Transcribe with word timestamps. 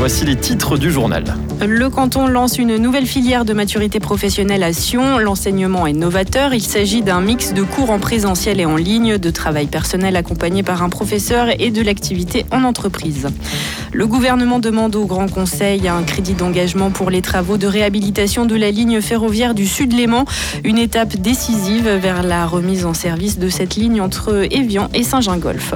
voici 0.00 0.24
les 0.24 0.36
titres 0.36 0.78
du 0.78 0.90
journal. 0.90 1.24
Le 1.60 1.90
canton 1.90 2.26
lance 2.26 2.56
une 2.56 2.78
nouvelle 2.78 3.04
filière 3.04 3.44
de 3.44 3.52
maturité 3.52 4.00
professionnelle 4.00 4.62
à 4.62 4.72
Sion. 4.72 5.18
L'enseignement 5.18 5.86
est 5.86 5.92
novateur. 5.92 6.54
Il 6.54 6.62
s'agit 6.62 7.02
d'un 7.02 7.20
mix 7.20 7.52
de 7.52 7.62
cours 7.62 7.90
en 7.90 7.98
présentiel 7.98 8.60
et 8.60 8.64
en 8.64 8.76
ligne, 8.76 9.18
de 9.18 9.30
travail 9.30 9.66
personnel 9.66 10.16
accompagné 10.16 10.62
par 10.62 10.82
un 10.82 10.88
professeur 10.88 11.48
et 11.60 11.70
de 11.70 11.82
l'activité 11.82 12.46
en 12.50 12.64
entreprise. 12.64 13.28
Le 13.92 14.06
gouvernement 14.06 14.58
demande 14.58 14.96
au 14.96 15.04
Grand 15.04 15.30
Conseil 15.30 15.86
un 15.86 16.02
crédit 16.02 16.32
d'engagement 16.32 16.90
pour 16.90 17.10
les 17.10 17.20
travaux 17.20 17.58
de 17.58 17.66
réhabilitation 17.66 18.46
de 18.46 18.56
la 18.56 18.70
ligne 18.70 19.02
ferroviaire 19.02 19.52
du 19.52 19.66
Sud-Léman, 19.66 20.24
une 20.64 20.78
étape 20.78 21.16
décisive 21.16 21.90
vers 21.90 22.22
la 22.22 22.46
remise 22.46 22.86
en 22.86 22.94
service 22.94 23.38
de 23.38 23.50
cette 23.50 23.76
ligne 23.76 24.00
entre 24.00 24.46
Évian 24.50 24.88
et 24.94 25.02
Saint-Gingolph. 25.02 25.74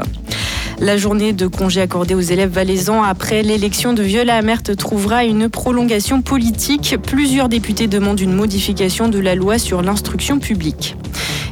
La 0.81 0.97
journée 0.97 1.33
de 1.33 1.47
congé 1.47 1.81
accordée 1.81 2.15
aux 2.15 2.21
élèves 2.21 2.51
valaisans 2.51 3.03
après 3.03 3.43
l'élection 3.43 3.93
de 3.93 4.03
Viola 4.03 4.37
Amert 4.37 4.63
trouvera 4.77 5.25
une 5.25 5.49
prolongation 5.49 6.21
politique. 6.21 6.97
Plusieurs 7.01 7.49
députés 7.49 7.87
demandent 7.87 8.21
une 8.21 8.35
modification 8.35 9.09
de 9.09 9.19
la 9.19 9.35
loi 9.35 9.59
sur 9.59 9.83
l'instruction 9.83 10.39
publique. 10.41 10.97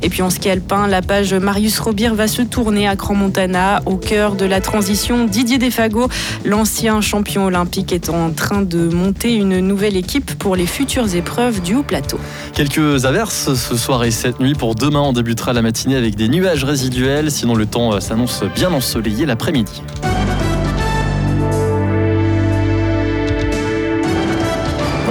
Et 0.03 0.09
puis 0.09 0.23
en 0.23 0.31
ski 0.31 0.51
alpin, 0.51 0.89
la 0.89 1.01
page 1.01 1.33
Marius 1.33 1.79
Robir 1.79 2.15
va 2.15 2.27
se 2.27 2.43
tourner 2.43 2.89
à 2.89 2.97
Grand-Montana. 2.97 3.83
Au 3.87 3.97
cœur 3.97 4.35
de 4.35 4.45
la 4.45 4.61
transition, 4.61 5.27
Didier 5.27 5.59
Defago, 5.59 6.09
l'ancien 6.45 7.01
champion 7.01 7.47
olympique, 7.47 7.93
est 7.93 8.09
en 8.09 8.31
train 8.31 8.63
de 8.63 8.89
monter 8.89 9.35
une 9.35 9.61
nouvelle 9.61 9.97
équipe 9.97 10.35
pour 10.39 10.57
les 10.57 10.67
futures 10.67 11.15
épreuves 11.15 11.63
du 11.63 11.77
haut 11.77 11.85
plateau. 11.85 12.19
Quelques 12.53 13.05
averses 13.05 13.55
ce 13.55 13.77
soir 13.77 14.03
et 14.05 14.11
cette 14.11 14.41
nuit. 14.41 14.55
Pour 14.55 14.75
demain, 14.75 15.01
on 15.01 15.13
débutera 15.13 15.53
la 15.53 15.63
matinée 15.63 15.97
avec 15.97 16.17
des 16.17 16.29
nuages 16.29 16.65
résiduels. 16.65 17.31
Sinon, 17.31 17.55
le 17.55 17.67
temps 17.67 18.01
s'annonce 18.01 18.43
bien 18.55 18.73
ensoleillé 18.73 19.25
l'après-midi. 19.25 19.83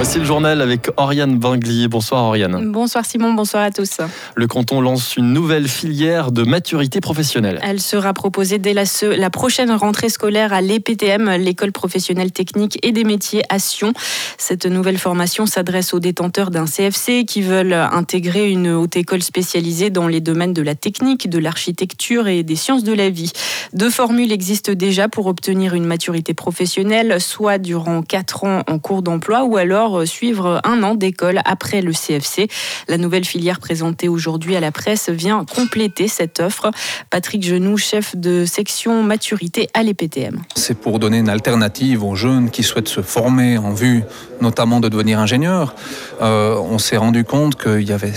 Voici 0.04 0.18
le 0.18 0.24
journal 0.24 0.60
avec 0.60 0.90
Oriane 0.96 1.38
Binglier. 1.38 1.86
Bonsoir 1.86 2.24
Oriane. 2.24 2.72
Bonsoir 2.72 3.06
Simon, 3.06 3.34
bonsoir 3.34 3.62
à 3.62 3.70
tous. 3.70 3.98
Le 4.34 4.48
canton 4.48 4.80
lance 4.80 5.16
une 5.16 5.32
nouvelle 5.32 5.68
filière 5.68 6.32
de 6.32 6.42
maturité 6.42 7.00
professionnelle. 7.00 7.60
Elle 7.62 7.80
sera 7.80 8.12
proposée 8.12 8.58
dès 8.58 8.74
la, 8.74 8.82
la 9.16 9.30
prochaine 9.30 9.70
rentrée 9.70 10.08
scolaire 10.08 10.52
à 10.52 10.60
l'EPTM, 10.60 11.36
l'école 11.36 11.70
professionnelle 11.70 12.32
technique 12.32 12.80
et 12.82 12.90
des 12.90 13.04
métiers 13.04 13.44
à 13.48 13.60
Sion. 13.60 13.92
Cette 14.38 14.66
nouvelle 14.66 14.98
formation 14.98 15.46
s'adresse 15.46 15.94
aux 15.94 16.00
détenteurs 16.00 16.50
d'un 16.50 16.64
CFC 16.64 17.24
qui 17.24 17.40
veulent 17.40 17.72
intégrer 17.72 18.50
une 18.50 18.70
haute 18.70 18.96
école 18.96 19.22
spécialisée 19.22 19.90
dans 19.90 20.08
les 20.08 20.20
domaines 20.20 20.52
de 20.52 20.62
la 20.62 20.74
technique, 20.74 21.30
de 21.30 21.38
l'architecture 21.38 22.26
et 22.26 22.42
des 22.42 22.56
sciences 22.56 22.82
de 22.82 22.92
la 22.92 23.08
vie. 23.08 23.30
Deux 23.72 23.90
formules 23.90 24.32
existent 24.32 24.72
déjà 24.72 25.08
pour 25.08 25.26
obtenir 25.26 25.74
une 25.74 25.86
maturité 25.86 26.34
professionnelle, 26.34 27.20
soit 27.20 27.58
durant 27.58 28.02
quatre 28.02 28.42
ans 28.42 28.64
en 28.66 28.80
cours 28.80 29.02
d'emploi 29.02 29.44
ou 29.44 29.56
alors 29.56 29.91
suivre 30.04 30.60
un 30.64 30.82
an 30.82 30.94
d'école 30.94 31.40
après 31.44 31.82
le 31.82 31.92
CFC. 31.92 32.48
La 32.88 32.98
nouvelle 32.98 33.24
filière 33.24 33.60
présentée 33.60 34.08
aujourd'hui 34.08 34.56
à 34.56 34.60
la 34.60 34.72
presse 34.72 35.08
vient 35.08 35.44
compléter 35.44 36.08
cette 36.08 36.40
offre. 36.40 36.70
Patrick 37.10 37.44
Genoux, 37.44 37.76
chef 37.76 38.16
de 38.16 38.44
section 38.44 39.02
maturité 39.02 39.68
à 39.74 39.82
l'EPTM. 39.82 40.42
C'est 40.54 40.78
pour 40.78 40.98
donner 40.98 41.18
une 41.18 41.28
alternative 41.28 42.04
aux 42.04 42.14
jeunes 42.14 42.50
qui 42.50 42.62
souhaitent 42.62 42.88
se 42.88 43.02
former 43.02 43.58
en 43.58 43.72
vue 43.72 44.02
notamment 44.40 44.80
de 44.80 44.88
devenir 44.88 45.18
ingénieur. 45.18 45.74
Euh, 46.20 46.56
on 46.56 46.78
s'est 46.78 46.96
rendu 46.96 47.24
compte 47.24 47.60
qu'il 47.60 47.88
y 47.88 47.92
avait 47.92 48.14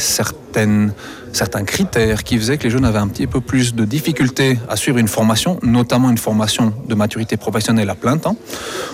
certaines 0.56 0.94
certains 1.34 1.66
critères 1.66 2.24
qui 2.24 2.38
faisaient 2.38 2.58
que 2.58 2.64
les 2.64 2.70
jeunes 2.70 2.86
avaient 2.86 3.00
un 3.00 3.10
petit 3.10 3.28
peu 3.28 3.42
plus 3.42 3.76
de 3.76 3.84
difficultés 3.84 4.58
à 4.70 4.78
suivre 4.78 5.00
une 5.00 5.10
formation, 5.10 5.60
notamment 5.64 6.10
une 6.10 6.18
formation 6.18 6.74
de 6.88 6.96
maturité 6.96 7.36
professionnelle 7.36 7.90
à 7.90 7.96
plein 7.96 8.18
temps. 8.18 8.38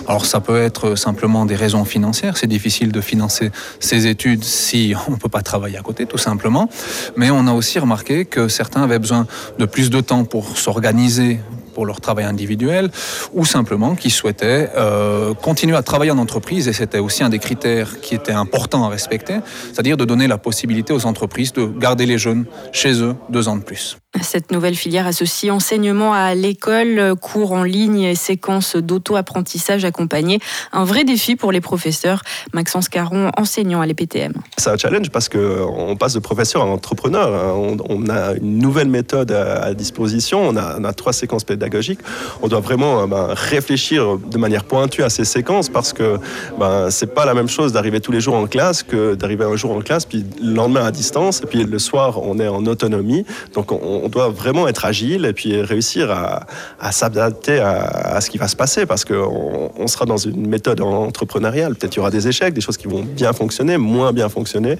Alors 0.08 0.26
ça 0.26 0.40
peut 0.40 0.60
être 0.60 0.96
simplement 0.96 1.46
des 1.46 1.54
raisons 1.54 1.84
financières, 1.84 2.36
c'est 2.36 2.48
difficile 2.48 2.90
de 2.90 3.00
financer 3.00 3.52
ses 3.78 4.08
études 4.08 4.42
si 4.42 4.92
on 5.06 5.12
ne 5.12 5.16
peut 5.16 5.28
pas 5.28 5.42
travailler 5.42 5.78
à 5.78 5.82
côté 5.82 6.04
tout 6.04 6.18
simplement, 6.18 6.68
mais 7.16 7.30
on 7.30 7.46
a 7.46 7.52
aussi 7.52 7.78
remarqué 7.78 8.24
que 8.24 8.48
certains 8.48 8.82
avaient 8.82 8.98
besoin 8.98 9.28
de 9.60 9.64
plus 9.64 9.88
de 9.88 10.00
temps 10.00 10.24
pour 10.24 10.56
s'organiser 10.56 11.38
pour 11.74 11.86
leur 11.86 12.00
travail 12.00 12.24
individuel, 12.24 12.90
ou 13.32 13.44
simplement 13.44 13.94
qui 13.94 14.10
souhaitaient 14.10 14.70
euh, 14.76 15.34
continuer 15.34 15.76
à 15.76 15.82
travailler 15.82 16.10
en 16.10 16.18
entreprise, 16.18 16.68
et 16.68 16.72
c'était 16.72 16.98
aussi 16.98 17.22
un 17.22 17.28
des 17.28 17.38
critères 17.38 18.00
qui 18.00 18.14
était 18.14 18.32
important 18.32 18.84
à 18.84 18.88
respecter, 18.88 19.36
c'est-à-dire 19.72 19.96
de 19.96 20.04
donner 20.04 20.26
la 20.26 20.38
possibilité 20.38 20.92
aux 20.92 21.06
entreprises 21.06 21.52
de 21.52 21.66
garder 21.66 22.06
les 22.06 22.18
jeunes 22.18 22.46
chez 22.72 23.02
eux 23.02 23.14
deux 23.28 23.48
ans 23.48 23.56
de 23.56 23.62
plus. 23.62 23.96
Cette 24.20 24.52
nouvelle 24.52 24.74
filière 24.74 25.06
associe 25.06 25.50
enseignement 25.50 26.12
à 26.12 26.34
l'école, 26.34 27.14
cours 27.18 27.52
en 27.52 27.64
ligne 27.64 28.02
et 28.02 28.14
séquences 28.14 28.76
d'auto-apprentissage 28.76 29.86
accompagnés. 29.86 30.38
Un 30.72 30.84
vrai 30.84 31.04
défi 31.04 31.34
pour 31.34 31.50
les 31.50 31.62
professeurs. 31.62 32.22
Maxence 32.52 32.90
Caron, 32.90 33.30
enseignant 33.38 33.80
à 33.80 33.86
l'EPTM. 33.86 34.34
C'est 34.58 34.68
un 34.68 34.76
challenge 34.76 35.10
parce 35.10 35.30
qu'on 35.30 35.96
passe 35.98 36.12
de 36.12 36.18
professeur 36.18 36.60
à 36.60 36.66
entrepreneur. 36.66 37.56
On, 37.88 38.08
a 38.10 38.34
une 38.34 38.58
nouvelle 38.58 38.88
méthode 38.88 39.32
à, 39.32 39.72
disposition. 39.72 40.42
On 40.42 40.56
a, 40.56 40.92
trois 40.92 41.14
séquences 41.14 41.44
pédagogiques. 41.44 41.61
On 42.42 42.48
doit 42.48 42.60
vraiment 42.60 43.06
ben, 43.06 43.28
réfléchir 43.30 44.18
de 44.18 44.38
manière 44.38 44.64
pointue 44.64 45.02
à 45.02 45.10
ces 45.10 45.24
séquences 45.24 45.68
parce 45.68 45.92
que 45.92 46.18
ben, 46.58 46.90
c'est 46.90 47.14
pas 47.14 47.24
la 47.24 47.34
même 47.34 47.48
chose 47.48 47.72
d'arriver 47.72 48.00
tous 48.00 48.12
les 48.12 48.20
jours 48.20 48.34
en 48.34 48.46
classe 48.46 48.82
que 48.82 49.14
d'arriver 49.14 49.44
un 49.44 49.56
jour 49.56 49.72
en 49.72 49.80
classe, 49.80 50.04
puis 50.04 50.24
le 50.40 50.54
lendemain 50.54 50.84
à 50.84 50.90
distance, 50.90 51.40
et 51.42 51.46
puis 51.46 51.64
le 51.64 51.78
soir, 51.78 52.20
on 52.22 52.38
est 52.38 52.48
en 52.48 52.66
autonomie. 52.66 53.24
Donc, 53.54 53.72
on, 53.72 54.08
doit 54.08 54.28
vraiment 54.28 54.68
être 54.68 54.84
agile 54.84 55.24
et 55.24 55.32
puis 55.32 55.60
réussir 55.62 56.10
à, 56.10 56.92
s'adapter 56.92 57.60
à, 57.60 58.20
ce 58.20 58.28
qui 58.28 58.38
va 58.38 58.48
se 58.48 58.56
passer 58.56 58.84
parce 58.84 59.04
qu'on 59.04 59.70
on 59.76 59.86
sera 59.86 60.04
dans 60.04 60.18
une 60.18 60.46
méthode 60.46 60.80
entrepreneuriale. 60.80 61.74
Peut-être 61.74 61.94
il 61.94 61.98
y 61.98 62.00
aura 62.00 62.10
des 62.10 62.28
échecs, 62.28 62.52
des 62.52 62.60
choses 62.60 62.76
qui 62.76 62.88
vont 62.88 63.02
bien 63.02 63.32
fonctionner, 63.32 63.78
moins 63.78 64.12
bien 64.12 64.28
fonctionner. 64.28 64.76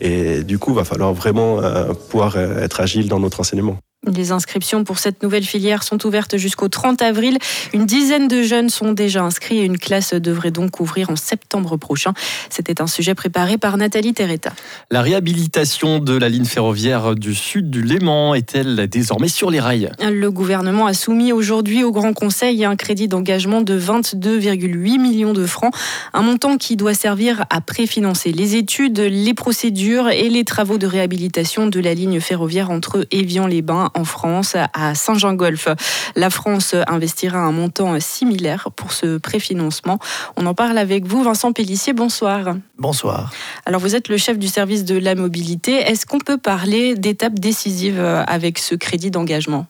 Et 0.00 0.42
du 0.42 0.58
coup, 0.58 0.72
il 0.72 0.76
va 0.76 0.84
falloir 0.84 1.14
vraiment 1.14 1.62
euh, 1.62 1.92
pouvoir 2.10 2.36
être 2.36 2.80
agile 2.80 3.08
dans 3.08 3.20
notre 3.20 3.40
enseignement. 3.40 3.78
Les 4.06 4.32
inscriptions 4.32 4.84
pour 4.84 4.98
cette 4.98 5.22
nouvelle 5.22 5.44
filière 5.44 5.82
sont 5.82 6.04
ouvertes 6.06 6.36
jusqu'au 6.36 6.68
30 6.68 7.00
avril. 7.02 7.38
Une 7.72 7.86
dizaine 7.86 8.28
de 8.28 8.42
jeunes 8.42 8.68
sont 8.68 8.92
déjà 8.92 9.22
inscrits 9.22 9.58
et 9.58 9.64
une 9.64 9.78
classe 9.78 10.14
devrait 10.14 10.50
donc 10.50 10.80
ouvrir 10.80 11.10
en 11.10 11.16
septembre 11.16 11.76
prochain. 11.76 12.12
C'était 12.50 12.82
un 12.82 12.86
sujet 12.86 13.14
préparé 13.14 13.56
par 13.56 13.76
Nathalie 13.76 14.12
Terretta. 14.12 14.52
La 14.90 15.02
réhabilitation 15.02 15.98
de 16.00 16.16
la 16.16 16.28
ligne 16.28 16.44
ferroviaire 16.44 17.14
du 17.14 17.34
sud 17.34 17.70
du 17.70 17.82
Léman 17.82 18.34
est-elle 18.34 18.88
désormais 18.88 19.28
sur 19.28 19.50
les 19.50 19.60
rails? 19.60 19.90
Le 20.00 20.30
gouvernement 20.30 20.86
a 20.86 20.94
soumis 20.94 21.32
aujourd'hui 21.32 21.82
au 21.82 21.92
Grand 21.92 22.12
Conseil 22.12 22.64
un 22.64 22.76
crédit 22.76 23.08
d'engagement 23.08 23.62
de 23.62 23.78
22,8 23.78 25.00
millions 25.00 25.32
de 25.32 25.46
francs, 25.46 25.74
un 26.12 26.22
montant 26.22 26.56
qui 26.58 26.76
doit 26.76 26.94
servir 26.94 27.44
à 27.50 27.60
préfinancer 27.60 28.32
les 28.32 28.56
études, 28.56 28.98
les 28.98 29.34
procédures 29.34 30.08
et 30.08 30.28
les 30.28 30.44
travaux 30.44 30.78
de 30.78 30.86
réhabilitation 30.86 31.66
de 31.66 31.80
la 31.80 31.94
ligne 31.94 32.20
ferroviaire 32.20 32.70
entre 32.70 33.06
Évian-les-Bains 33.10 33.90
en 33.94 34.04
France, 34.04 34.56
à 34.72 34.94
Saint-Jean-Golf. 34.94 35.68
La 36.16 36.30
France 36.30 36.74
investira 36.86 37.38
un 37.38 37.52
montant 37.52 37.98
similaire 38.00 38.68
pour 38.76 38.92
ce 38.92 39.18
préfinancement. 39.18 39.98
On 40.36 40.46
en 40.46 40.54
parle 40.54 40.78
avec 40.78 41.06
vous, 41.06 41.22
Vincent 41.22 41.52
Pellissier. 41.52 41.92
Bonsoir. 41.92 42.56
Bonsoir. 42.78 43.32
Alors, 43.66 43.80
vous 43.80 43.94
êtes 43.96 44.08
le 44.08 44.16
chef 44.16 44.38
du 44.38 44.48
service 44.48 44.84
de 44.84 44.98
la 44.98 45.14
mobilité. 45.14 45.72
Est-ce 45.72 46.06
qu'on 46.06 46.18
peut 46.18 46.38
parler 46.38 46.94
d'étapes 46.94 47.38
décisives 47.38 48.00
avec 48.00 48.58
ce 48.58 48.74
crédit 48.74 49.10
d'engagement? 49.10 49.66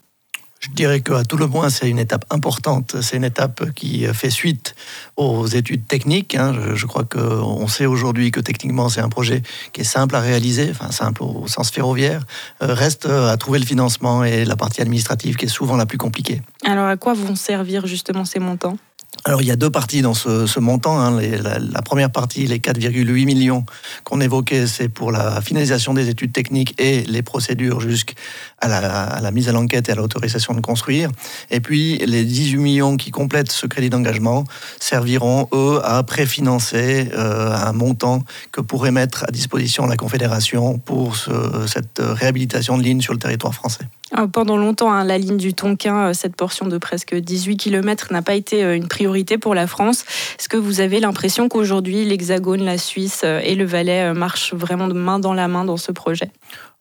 Je 0.64 0.70
dirais 0.70 1.00
qu'à 1.00 1.24
tout 1.24 1.36
le 1.36 1.46
moins, 1.46 1.68
c'est 1.68 1.90
une 1.90 1.98
étape 1.98 2.24
importante. 2.30 2.96
C'est 3.02 3.18
une 3.18 3.24
étape 3.24 3.72
qui 3.72 4.06
fait 4.14 4.30
suite 4.30 4.74
aux 5.16 5.46
études 5.46 5.86
techniques. 5.86 6.34
Hein. 6.34 6.54
Je, 6.74 6.86
crois 6.86 7.04
qu'on 7.04 7.68
sait 7.68 7.84
aujourd'hui 7.84 8.30
que 8.30 8.40
techniquement, 8.40 8.88
c'est 8.88 9.02
un 9.02 9.10
projet 9.10 9.42
qui 9.72 9.82
est 9.82 9.84
simple 9.84 10.16
à 10.16 10.20
réaliser, 10.20 10.70
enfin 10.70 10.90
simple 10.90 11.22
au 11.22 11.46
sens 11.48 11.70
ferroviaire. 11.70 12.24
Euh, 12.62 12.72
reste 12.72 13.06
à 13.06 13.36
trouver 13.36 13.58
le 13.58 13.66
financement 13.66 14.24
et 14.24 14.46
la 14.46 14.56
partie 14.56 14.80
administrative 14.80 15.36
qui 15.36 15.44
est 15.44 15.48
souvent 15.48 15.76
la 15.76 15.84
plus 15.84 15.98
compliquée. 15.98 16.40
Alors, 16.64 16.86
à 16.86 16.96
quoi 16.96 17.12
vont 17.12 17.34
servir 17.34 17.86
justement 17.86 18.24
ces 18.24 18.38
montants? 18.38 18.78
Alors 19.26 19.40
il 19.40 19.48
y 19.48 19.50
a 19.50 19.56
deux 19.56 19.70
parties 19.70 20.02
dans 20.02 20.12
ce, 20.12 20.60
montant. 20.60 21.00
Hein. 21.00 21.18
la, 21.20 21.82
première 21.82 22.10
partie, 22.10 22.46
les 22.46 22.58
4,8 22.58 23.24
millions 23.24 23.64
qu'on 24.04 24.20
évoquait, 24.20 24.66
c'est 24.66 24.90
pour 24.90 25.12
la 25.12 25.40
finalisation 25.40 25.94
des 25.94 26.10
études 26.10 26.32
techniques 26.32 26.74
et 26.78 27.02
les 27.04 27.22
procédures 27.22 27.80
jusqu'à 27.80 28.14
la, 28.62 29.30
mise 29.30 29.48
à 29.48 29.52
l'enquête 29.52 29.88
et 29.88 29.92
à 29.92 29.94
l'autorisation 29.94 30.52
de 30.52 30.60
construire. 30.60 31.10
Et 31.50 31.60
puis 31.60 31.98
les 31.98 32.24
18 32.24 32.58
millions 32.58 32.96
qui 32.98 33.10
complètent 33.10 33.50
ce 33.50 33.66
crédit 33.66 33.88
d'engagement 33.88 34.44
serviront, 34.78 35.48
eux, 35.54 35.80
à 35.82 36.02
préfinancer 36.02 37.08
euh, 37.14 37.54
un 37.54 37.72
montant 37.72 38.22
que 38.52 38.60
pourrait 38.60 38.92
mettre 38.92 39.24
à 39.26 39.30
disposition 39.30 39.86
la 39.86 39.96
Confédération 39.96 40.78
pour 40.78 41.16
cette 41.66 42.00
réhabilitation 42.00 42.76
de 42.76 42.82
ligne 42.82 43.00
sur 43.00 43.14
le 43.14 43.18
territoire 43.18 43.54
français. 43.54 43.86
Ah, 44.12 44.26
pendant 44.30 44.58
longtemps, 44.58 44.92
hein, 44.92 45.02
la 45.02 45.16
ligne 45.16 45.38
du 45.38 45.54
Tonkin, 45.54 46.08
euh, 46.08 46.12
cette 46.12 46.36
portion 46.36 46.66
de 46.66 46.76
presque 46.76 47.14
18 47.14 47.56
km, 47.56 48.12
n'a 48.12 48.20
pas 48.20 48.34
été 48.34 48.62
euh, 48.62 48.76
une 48.76 48.86
priorité 48.86 49.38
pour 49.38 49.54
la 49.54 49.66
France. 49.66 50.04
Est-ce 50.38 50.48
que 50.48 50.58
vous 50.58 50.80
avez 50.80 51.00
l'impression 51.00 51.48
qu'aujourd'hui, 51.48 52.04
l'Hexagone, 52.04 52.62
la 52.62 52.76
Suisse 52.76 53.22
euh, 53.24 53.40
et 53.42 53.54
le 53.54 53.64
Valais 53.64 54.12
marchent 54.12 54.52
vraiment 54.52 54.88
de 54.88 54.92
main 54.92 55.18
dans 55.18 55.32
la 55.32 55.48
main 55.48 55.64
dans 55.64 55.78
ce 55.78 55.90
projet? 55.90 56.30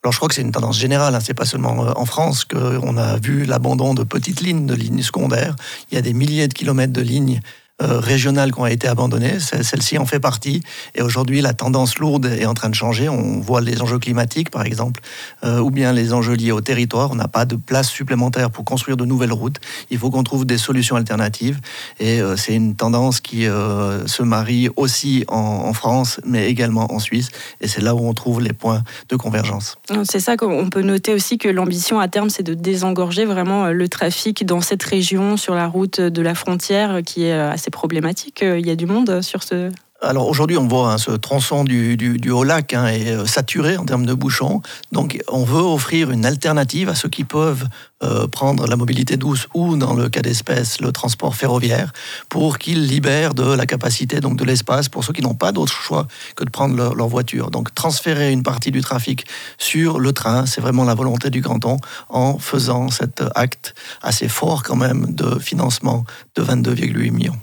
Alors 0.03 0.11
je 0.11 0.17
crois 0.17 0.27
que 0.27 0.35
c'est 0.35 0.41
une 0.41 0.51
tendance 0.51 0.77
générale, 0.77 1.15
hein. 1.15 1.21
c'est 1.21 1.33
pas 1.33 1.45
seulement 1.45 1.77
en 1.95 2.05
France 2.05 2.43
qu'on 2.43 2.97
a 2.97 3.17
vu 3.19 3.45
l'abandon 3.45 3.93
de 3.93 4.03
petites 4.03 4.41
lignes, 4.41 4.65
de 4.65 4.73
lignes 4.73 5.01
secondaires. 5.01 5.55
Il 5.89 5.95
y 5.95 5.97
a 5.97 6.01
des 6.01 6.11
milliers 6.11 6.49
de 6.49 6.53
kilomètres 6.53 6.91
de 6.91 7.01
lignes 7.01 7.39
régionales 7.83 8.51
qui 8.51 8.59
ont 8.59 8.65
été 8.65 8.87
abandonnées. 8.87 9.39
Celle-ci 9.39 9.97
en 9.97 10.05
fait 10.05 10.19
partie. 10.19 10.63
Et 10.95 11.01
aujourd'hui, 11.01 11.41
la 11.41 11.53
tendance 11.53 11.97
lourde 11.99 12.25
est 12.25 12.45
en 12.45 12.53
train 12.53 12.69
de 12.69 12.75
changer. 12.75 13.09
On 13.09 13.39
voit 13.39 13.61
les 13.61 13.81
enjeux 13.81 13.99
climatiques, 13.99 14.49
par 14.49 14.65
exemple, 14.65 15.01
ou 15.43 15.71
bien 15.71 15.93
les 15.93 16.13
enjeux 16.13 16.33
liés 16.33 16.51
au 16.51 16.61
territoire. 16.61 17.11
On 17.11 17.15
n'a 17.15 17.27
pas 17.27 17.45
de 17.45 17.55
place 17.55 17.89
supplémentaire 17.89 18.51
pour 18.51 18.65
construire 18.65 18.97
de 18.97 19.05
nouvelles 19.05 19.33
routes. 19.33 19.57
Il 19.89 19.97
faut 19.97 20.09
qu'on 20.09 20.23
trouve 20.23 20.45
des 20.45 20.57
solutions 20.57 20.95
alternatives. 20.95 21.59
Et 21.99 22.19
c'est 22.37 22.55
une 22.55 22.75
tendance 22.75 23.19
qui 23.19 23.43
se 23.43 24.23
marie 24.23 24.69
aussi 24.75 25.25
en, 25.27 25.73
France, 25.73 26.19
mais 26.25 26.49
également 26.49 26.93
en 26.93 26.99
Suisse. 26.99 27.29
Et 27.61 27.67
c'est 27.67 27.81
là 27.81 27.95
où 27.95 28.07
on 28.07 28.13
trouve 28.13 28.41
les 28.41 28.53
points 28.53 28.83
de 29.09 29.15
convergence. 29.15 29.77
C'est 30.03 30.19
ça 30.19 30.37
qu'on 30.37 30.69
peut 30.69 30.81
noter 30.81 31.13
aussi 31.13 31.37
que 31.37 31.49
l'ambition 31.49 31.99
à 31.99 32.07
terme, 32.07 32.29
c'est 32.29 32.43
de 32.43 32.53
désengorger 32.53 33.25
vraiment 33.25 33.67
le 33.67 33.89
trafic 33.89 34.45
dans 34.45 34.61
cette 34.61 34.83
région, 34.83 35.37
sur 35.37 35.55
la 35.55 35.67
route 35.67 35.99
de 35.99 36.21
la 36.21 36.35
frontière, 36.35 37.01
qui 37.05 37.25
est 37.25 37.33
assez 37.33 37.71
problématique. 37.73 38.41
Il 38.41 38.65
y 38.65 38.71
a 38.71 38.75
du 38.75 38.85
monde 38.85 39.21
sur 39.21 39.43
ce, 39.43 39.71
alors 40.03 40.27
aujourd'hui, 40.27 40.57
on 40.57 40.67
voit 40.67 40.91
hein, 40.91 40.97
ce 40.97 41.11
tronçon 41.11 41.63
du, 41.63 42.29
haut 42.29 42.43
lac 42.43 42.73
hein, 42.73 42.87
est 42.87 43.13
euh, 43.13 43.25
saturé 43.25 43.77
en 43.77 43.85
termes 43.85 44.05
de 44.05 44.13
bouchons. 44.13 44.61
Donc 44.91 45.21
on 45.29 45.45
veut 45.45 45.61
offrir 45.61 46.11
une 46.11 46.25
alternative 46.25 46.89
à 46.89 46.95
ceux 46.95 47.07
qui 47.07 47.23
peuvent 47.23 47.65
euh, 48.03 48.27
prendre 48.27 48.67
la 48.67 48.75
mobilité 48.75 49.15
douce 49.15 49.47
ou, 49.53 49.77
dans 49.77 49.93
le 49.93 50.09
cas 50.09 50.21
d'espèce, 50.21 50.81
le 50.81 50.91
transport 50.91 51.35
ferroviaire, 51.35 51.93
pour 52.27 52.57
qu'ils 52.57 52.85
libèrent 52.85 53.33
de 53.33 53.53
la 53.53 53.65
capacité, 53.65 54.19
donc 54.19 54.35
de 54.35 54.43
l'espace, 54.43 54.89
pour 54.89 55.05
ceux 55.05 55.13
qui 55.13 55.21
n'ont 55.21 55.35
pas 55.35 55.53
d'autre 55.53 55.71
choix 55.71 56.05
que 56.35 56.43
de 56.43 56.49
prendre 56.49 56.75
leur, 56.75 56.95
leur, 56.95 57.07
voiture. 57.07 57.49
Donc 57.49 57.73
transférer 57.73 58.33
une 58.33 58.43
partie 58.43 58.71
du 58.71 58.81
trafic 58.81 59.25
sur 59.57 59.99
le 59.99 60.11
train, 60.11 60.45
c'est 60.45 60.59
vraiment 60.59 60.83
la 60.83 60.95
volonté 60.95 61.29
du 61.29 61.41
canton 61.41 61.77
en 62.09 62.39
faisant 62.39 62.89
cet 62.89 63.23
acte 63.35 63.73
assez 64.01 64.27
fort 64.27 64.63
quand 64.63 64.75
même 64.75 65.13
de 65.13 65.39
financement 65.39 66.03
de 66.35 66.43
22,8 66.43 67.11
millions. 67.11 67.37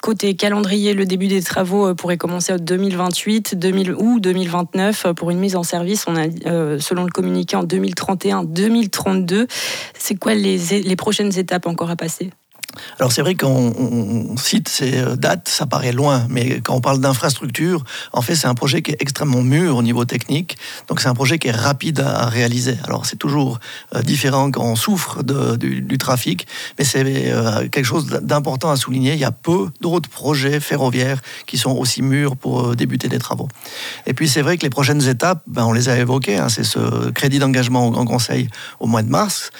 Côté 0.00 0.34
calendrier, 0.34 0.94
le 0.94 1.06
début 1.06 1.26
des 1.26 1.42
travaux 1.42 1.88
euh, 1.88 1.94
pourrait 1.94 2.16
commencer 2.16 2.52
en 2.52 2.56
2028 2.56 3.56
2000, 3.56 3.94
ou 3.94 4.20
2029 4.20 5.08
pour 5.16 5.30
une 5.30 5.38
mise 5.38 5.56
en 5.56 5.64
service. 5.64 6.04
On 6.06 6.14
a, 6.14 6.26
euh, 6.46 6.78
selon 6.78 7.04
le 7.04 7.10
communiqué, 7.10 7.56
en 7.56 7.64
2031-2032. 7.64 9.48
C'est 9.98 10.14
quoi 10.14 10.34
les 10.34 10.96
prochaines 10.96 11.36
étapes 11.36 11.66
encore 11.66 11.90
à 11.90 11.96
passer? 11.96 12.30
Alors 12.98 13.12
c'est 13.12 13.22
vrai 13.22 13.34
qu'on 13.34 14.36
cite 14.36 14.68
ces 14.68 14.98
euh, 14.98 15.16
dates, 15.16 15.48
ça 15.48 15.66
paraît 15.66 15.92
loin, 15.92 16.26
mais 16.28 16.60
quand 16.60 16.74
on 16.74 16.80
parle 16.80 17.00
d'infrastructure, 17.00 17.84
en 18.12 18.22
fait 18.22 18.34
c'est 18.34 18.46
un 18.46 18.54
projet 18.54 18.82
qui 18.82 18.92
est 18.92 18.96
extrêmement 19.00 19.42
mûr 19.42 19.76
au 19.76 19.82
niveau 19.82 20.04
technique, 20.04 20.56
donc 20.88 21.00
c'est 21.00 21.08
un 21.08 21.14
projet 21.14 21.38
qui 21.38 21.48
est 21.48 21.52
rapide 21.52 22.00
à 22.00 22.26
réaliser. 22.26 22.76
Alors 22.84 23.06
c'est 23.06 23.16
toujours 23.16 23.58
euh, 23.94 24.02
différent 24.02 24.50
quand 24.50 24.64
on 24.64 24.76
souffre 24.76 25.22
du, 25.22 25.98
trafic, 25.98 26.46
mais 26.78 26.84
c'est 26.84 27.04
euh, 27.06 27.68
quelque 27.68 27.84
chose 27.84 28.06
d'important 28.22 28.70
à 28.70 28.76
souligner. 28.76 29.12
Il 29.12 29.20
y 29.20 29.24
a 29.24 29.30
peu 29.30 29.70
d'autres 29.80 30.08
projets 30.08 30.60
ferroviaires 30.60 31.20
qui 31.46 31.56
sont 31.56 31.72
aussi 31.72 32.02
mûrs 32.02 32.36
pour 32.36 32.74
débuter 32.74 33.08
des 33.08 33.18
travaux. 33.18 33.48
Et 34.06 34.12
puis 34.12 34.28
c'est 34.28 34.42
vrai 34.42 34.56
que 34.58 34.62
les 34.62 34.70
prochaines 34.70 35.06
étapes, 35.08 35.42
ben, 35.46 35.64
on 35.64 35.72
les 35.72 35.88
a 35.88 35.96
évoquées, 35.96 36.38
hein, 36.38 36.48
c'est 36.48 36.64
ce 36.64 37.10
crédit 37.10 37.38
d'engagement 37.38 37.86
au 37.86 37.90
Grand 37.90 38.04
Conseil 38.04 38.48
au 38.80 38.86
mois 38.86 39.02
de 39.02 39.08
mars, 39.08 39.50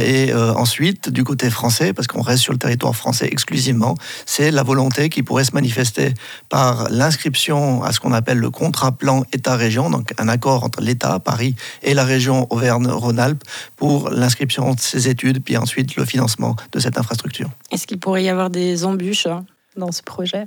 et 0.00 0.32
ensuite 0.34 1.10
du 1.10 1.24
côté 1.24 1.50
français, 1.50 1.92
parce 1.92 2.06
qu'on 2.06 2.22
reste 2.22 2.47
sur 2.48 2.54
le 2.54 2.58
territoire 2.58 2.96
français 2.96 3.28
exclusivement, 3.30 3.94
c'est 4.24 4.50
la 4.50 4.62
volonté 4.62 5.10
qui 5.10 5.22
pourrait 5.22 5.44
se 5.44 5.52
manifester 5.52 6.14
par 6.48 6.88
l'inscription 6.88 7.82
à 7.82 7.92
ce 7.92 8.00
qu'on 8.00 8.14
appelle 8.14 8.38
le 8.38 8.48
contrat 8.48 8.92
plan 8.92 9.22
État-région, 9.34 9.90
donc 9.90 10.14
un 10.16 10.28
accord 10.28 10.64
entre 10.64 10.80
l'État, 10.80 11.18
Paris, 11.18 11.56
et 11.82 11.92
la 11.92 12.04
région 12.04 12.46
Auvergne-Rhône-Alpes 12.48 13.44
pour 13.76 14.08
l'inscription 14.08 14.72
de 14.72 14.80
ces 14.80 15.08
études, 15.08 15.44
puis 15.44 15.58
ensuite 15.58 15.96
le 15.96 16.06
financement 16.06 16.56
de 16.72 16.80
cette 16.80 16.96
infrastructure. 16.96 17.50
Est-ce 17.70 17.86
qu'il 17.86 17.98
pourrait 17.98 18.24
y 18.24 18.30
avoir 18.30 18.48
des 18.48 18.86
embûches 18.86 19.26
hein, 19.26 19.44
dans 19.76 19.92
ce 19.92 20.02
projet? 20.02 20.46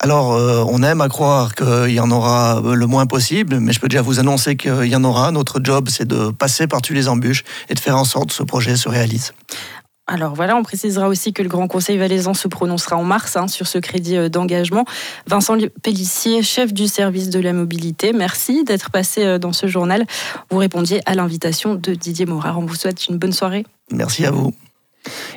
Alors, 0.00 0.34
euh, 0.34 0.62
on 0.68 0.82
aime 0.82 1.00
à 1.00 1.08
croire 1.08 1.54
qu'il 1.54 1.94
y 1.94 2.00
en 2.00 2.10
aura 2.10 2.60
le 2.62 2.86
moins 2.86 3.06
possible, 3.06 3.60
mais 3.60 3.72
je 3.72 3.80
peux 3.80 3.88
déjà 3.88 4.02
vous 4.02 4.20
annoncer 4.20 4.56
qu'il 4.56 4.84
y 4.84 4.96
en 4.96 5.04
aura. 5.04 5.30
Notre 5.30 5.60
job, 5.64 5.88
c'est 5.88 6.06
de 6.06 6.30
passer 6.30 6.66
par-dessus 6.66 6.92
les 6.92 7.08
embûches 7.08 7.44
et 7.70 7.74
de 7.74 7.80
faire 7.80 7.96
en 7.96 8.04
sorte 8.04 8.28
que 8.28 8.34
ce 8.34 8.42
projet 8.42 8.76
se 8.76 8.90
réalise. 8.90 9.32
Alors 10.06 10.34
voilà, 10.34 10.56
on 10.56 10.62
précisera 10.62 11.08
aussi 11.08 11.32
que 11.32 11.42
le 11.42 11.48
Grand 11.48 11.66
Conseil 11.66 11.96
valaisan 11.96 12.34
se 12.34 12.46
prononcera 12.46 12.96
en 12.96 13.04
mars 13.04 13.36
hein, 13.36 13.48
sur 13.48 13.66
ce 13.66 13.78
crédit 13.78 14.16
euh, 14.16 14.28
d'engagement. 14.28 14.84
Vincent 15.26 15.56
Pellissier, 15.82 16.42
chef 16.42 16.74
du 16.74 16.88
service 16.88 17.30
de 17.30 17.40
la 17.40 17.54
mobilité, 17.54 18.12
merci 18.12 18.64
d'être 18.64 18.90
passé 18.90 19.24
euh, 19.24 19.38
dans 19.38 19.54
ce 19.54 19.66
journal. 19.66 20.04
Vous 20.50 20.58
répondiez 20.58 21.00
à 21.06 21.14
l'invitation 21.14 21.74
de 21.74 21.94
Didier 21.94 22.26
Morard. 22.26 22.58
On 22.58 22.66
vous 22.66 22.74
souhaite 22.74 23.06
une 23.08 23.16
bonne 23.16 23.32
soirée. 23.32 23.64
Merci 23.90 24.26
à 24.26 24.30
vous. 24.30 24.52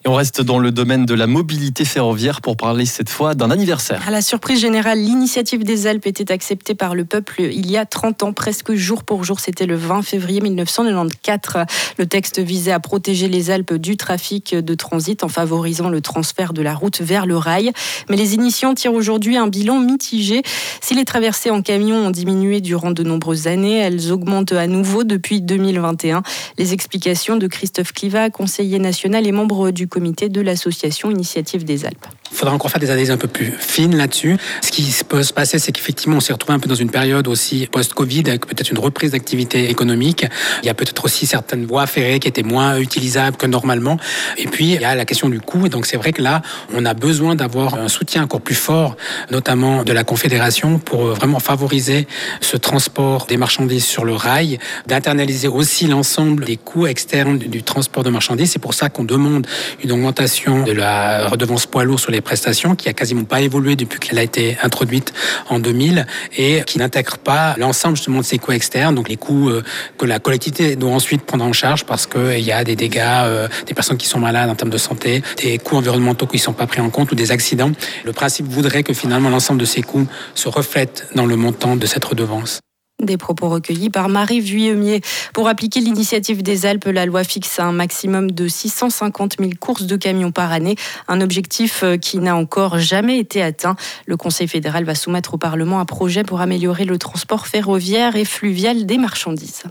Et 0.05 0.07
on 0.07 0.13
reste 0.13 0.41
dans 0.41 0.59
le 0.59 0.71
domaine 0.71 1.05
de 1.05 1.13
la 1.13 1.27
mobilité 1.27 1.85
ferroviaire 1.85 2.41
pour 2.41 2.57
parler 2.57 2.85
cette 2.85 3.09
fois 3.09 3.35
d'un 3.35 3.51
anniversaire. 3.51 4.01
À 4.07 4.11
la 4.11 4.21
surprise 4.21 4.59
générale, 4.59 4.99
l'initiative 4.99 5.63
des 5.63 5.87
Alpes 5.87 6.05
était 6.05 6.31
acceptée 6.31 6.75
par 6.75 6.95
le 6.95 7.05
peuple 7.05 7.41
il 7.41 7.69
y 7.69 7.77
a 7.77 7.85
30 7.85 8.23
ans, 8.23 8.33
presque 8.33 8.73
jour 8.73 9.03
pour 9.03 9.23
jour. 9.23 9.39
C'était 9.39 9.65
le 9.65 9.75
20 9.75 10.01
février 10.01 10.41
1994. 10.41 11.65
Le 11.97 12.05
texte 12.05 12.39
visait 12.39 12.71
à 12.71 12.79
protéger 12.79 13.27
les 13.27 13.51
Alpes 13.51 13.73
du 13.73 13.97
trafic 13.97 14.55
de 14.55 14.75
transit 14.75 15.23
en 15.23 15.29
favorisant 15.29 15.89
le 15.89 16.01
transfert 16.01 16.53
de 16.53 16.61
la 16.61 16.73
route 16.73 17.01
vers 17.01 17.25
le 17.25 17.37
rail. 17.37 17.71
Mais 18.09 18.15
les 18.15 18.33
initiants 18.35 18.73
tirent 18.73 18.93
aujourd'hui 18.93 19.37
un 19.37 19.47
bilan 19.47 19.79
mitigé. 19.79 20.41
Si 20.81 20.93
les 20.93 21.05
traversées 21.05 21.51
en 21.51 21.61
camion 21.61 21.95
ont 21.95 22.11
diminué 22.11 22.61
durant 22.61 22.91
de 22.91 23.03
nombreuses 23.03 23.47
années, 23.47 23.77
elles 23.77 24.11
augmentent 24.11 24.53
à 24.53 24.67
nouveau 24.67 25.03
depuis 25.03 25.41
2021. 25.41 26.23
Les 26.57 26.73
explications 26.73 27.37
de 27.37 27.47
Christophe 27.47 27.91
Cliva, 27.93 28.29
conseiller 28.29 28.79
national 28.79 29.27
et 29.27 29.31
membre 29.31 29.56
du 29.71 29.87
comité 29.87 30.29
de 30.29 30.41
l'association 30.41 31.11
Initiative 31.11 31.63
des 31.63 31.85
Alpes. 31.85 32.07
Il 32.31 32.37
faudra 32.37 32.53
encore 32.53 32.69
faire 32.69 32.79
des 32.79 32.89
analyses 32.89 33.11
un 33.11 33.17
peu 33.17 33.27
plus 33.27 33.53
fines 33.57 33.95
là-dessus. 33.95 34.37
Ce 34.61 34.71
qui 34.71 34.93
peut 35.07 35.23
se 35.23 35.33
passer, 35.33 35.59
c'est 35.59 35.71
qu'effectivement, 35.71 36.17
on 36.17 36.19
s'est 36.19 36.33
retrouvé 36.33 36.55
un 36.55 36.59
peu 36.59 36.69
dans 36.69 36.75
une 36.75 36.89
période 36.89 37.27
aussi 37.27 37.67
post-Covid 37.71 38.23
avec 38.27 38.45
peut-être 38.45 38.69
une 38.71 38.79
reprise 38.79 39.11
d'activité 39.11 39.69
économique. 39.69 40.25
Il 40.63 40.67
y 40.67 40.69
a 40.69 40.73
peut-être 40.73 41.05
aussi 41.05 41.25
certaines 41.25 41.65
voies 41.65 41.87
ferrées 41.87 42.19
qui 42.19 42.27
étaient 42.27 42.43
moins 42.43 42.77
utilisables 42.77 43.37
que 43.37 43.45
normalement. 43.45 43.97
Et 44.37 44.47
puis, 44.47 44.73
il 44.73 44.81
y 44.81 44.85
a 44.85 44.95
la 44.95 45.05
question 45.05 45.29
du 45.29 45.39
coût. 45.39 45.65
Et 45.65 45.69
donc, 45.69 45.85
c'est 45.85 45.97
vrai 45.97 46.13
que 46.13 46.21
là, 46.21 46.41
on 46.73 46.85
a 46.85 46.93
besoin 46.93 47.35
d'avoir 47.35 47.75
un 47.75 47.87
soutien 47.87 48.23
encore 48.23 48.41
plus 48.41 48.55
fort, 48.55 48.97
notamment 49.31 49.83
de 49.83 49.93
la 49.93 50.03
Confédération, 50.03 50.79
pour 50.79 51.05
vraiment 51.07 51.39
favoriser 51.39 52.07
ce 52.41 52.57
transport 52.57 53.25
des 53.25 53.37
marchandises 53.37 53.85
sur 53.85 54.05
le 54.05 54.13
rail, 54.13 54.59
d'internaliser 54.85 55.47
aussi 55.47 55.87
l'ensemble 55.87 56.45
des 56.45 56.57
coûts 56.57 56.87
externes 56.87 57.37
du 57.37 57.63
transport 57.63 58.03
de 58.03 58.09
marchandises. 58.09 58.51
C'est 58.51 58.59
pour 58.59 58.73
ça 58.73 58.89
qu'on 58.89 59.03
demande 59.03 59.47
une 59.83 59.91
augmentation 59.91 60.63
de 60.63 60.71
la 60.71 61.27
redevance 61.27 61.65
poids 61.65 61.83
lourd 61.83 61.99
sur 61.99 62.11
les 62.11 62.16
prestations 62.21 62.75
qui 62.75 62.89
a 62.89 62.93
quasiment 62.93 63.23
pas 63.23 63.41
évolué 63.41 63.75
depuis 63.75 63.99
qu'elle 63.99 64.19
a 64.19 64.23
été 64.23 64.57
introduite 64.63 65.13
en 65.49 65.59
2000 65.59 66.05
et 66.37 66.63
qui 66.65 66.77
n'intègre 66.79 67.17
pas 67.17 67.55
l'ensemble 67.57 67.95
justement 67.95 68.19
de 68.19 68.25
ces 68.25 68.37
coûts 68.37 68.51
externes, 68.51 68.95
donc 68.95 69.09
les 69.09 69.17
coûts 69.17 69.49
euh, 69.49 69.63
que 69.97 70.05
la 70.05 70.19
collectivité 70.19 70.75
doit 70.75 70.91
ensuite 70.91 71.23
prendre 71.23 71.45
en 71.45 71.53
charge 71.53 71.85
parce 71.85 72.05
qu'il 72.07 72.39
y 72.39 72.51
a 72.51 72.63
des 72.63 72.75
dégâts, 72.75 73.01
euh, 73.03 73.47
des 73.65 73.73
personnes 73.73 73.97
qui 73.97 74.07
sont 74.07 74.19
malades 74.19 74.49
en 74.49 74.55
termes 74.55 74.71
de 74.71 74.77
santé, 74.77 75.23
des 75.37 75.57
coûts 75.57 75.77
environnementaux 75.77 76.27
qui 76.27 76.37
ne 76.37 76.41
sont 76.41 76.53
pas 76.53 76.67
pris 76.67 76.81
en 76.81 76.89
compte 76.89 77.11
ou 77.11 77.15
des 77.15 77.31
accidents. 77.31 77.71
Le 78.05 78.13
principe 78.13 78.47
voudrait 78.47 78.83
que 78.83 78.93
finalement 78.93 79.29
l'ensemble 79.29 79.59
de 79.59 79.65
ces 79.65 79.81
coûts 79.81 80.07
se 80.35 80.49
reflète 80.49 81.07
dans 81.15 81.25
le 81.25 81.35
montant 81.35 81.75
de 81.75 81.85
cette 81.85 82.05
redevance. 82.05 82.59
Des 83.01 83.17
propos 83.17 83.47
recueillis 83.47 83.91
par 83.91 84.09
Marie 84.09 84.39
Vuillemier. 84.39 85.01
Pour 85.31 85.47
appliquer 85.47 85.81
l'initiative 85.81 86.41
des 86.41 86.65
Alpes, 86.65 86.85
la 86.85 87.05
loi 87.05 87.23
fixe 87.23 87.59
un 87.59 87.71
maximum 87.71 88.31
de 88.31 88.47
650 88.47 89.35
000 89.37 89.51
courses 89.59 89.83
de 89.83 89.95
camions 89.95 90.31
par 90.31 90.51
année, 90.51 90.75
un 91.07 91.21
objectif 91.21 91.83
euh, 91.83 91.97
qui 91.97 92.17
n'a 92.17 92.35
encore 92.35 92.79
jamais 92.79 93.19
été 93.19 93.43
atteint. 93.43 93.75
Le 94.07 94.17
Conseil 94.17 94.47
fédéral 94.47 94.83
va 94.83 94.95
soumettre 94.95 95.35
au 95.35 95.37
Parlement 95.37 95.79
un 95.79 95.85
projet 95.85 96.23
pour 96.23 96.41
améliorer 96.41 96.85
le 96.85 96.97
transport 96.97 97.45
ferroviaire 97.45 98.15
et 98.15 98.25
fluvial 98.25 98.87
des 98.87 98.97
marchandises. 98.97 99.65